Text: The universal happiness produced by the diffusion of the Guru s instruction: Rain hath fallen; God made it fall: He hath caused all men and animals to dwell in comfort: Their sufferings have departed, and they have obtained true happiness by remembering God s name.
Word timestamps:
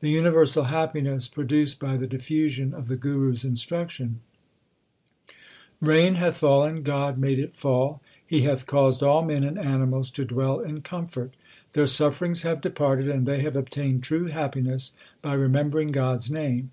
The 0.00 0.10
universal 0.10 0.64
happiness 0.64 1.28
produced 1.28 1.78
by 1.78 1.96
the 1.96 2.08
diffusion 2.08 2.74
of 2.74 2.88
the 2.88 2.96
Guru 2.96 3.30
s 3.30 3.44
instruction: 3.44 4.18
Rain 5.80 6.16
hath 6.16 6.38
fallen; 6.38 6.82
God 6.82 7.16
made 7.18 7.38
it 7.38 7.54
fall: 7.54 8.02
He 8.26 8.40
hath 8.42 8.66
caused 8.66 9.00
all 9.00 9.24
men 9.24 9.44
and 9.44 9.56
animals 9.56 10.10
to 10.10 10.24
dwell 10.24 10.58
in 10.58 10.80
comfort: 10.82 11.34
Their 11.74 11.86
sufferings 11.86 12.42
have 12.42 12.60
departed, 12.60 13.08
and 13.08 13.26
they 13.26 13.42
have 13.42 13.54
obtained 13.54 14.02
true 14.02 14.26
happiness 14.26 14.90
by 15.22 15.34
remembering 15.34 15.92
God 15.92 16.16
s 16.16 16.30
name. 16.30 16.72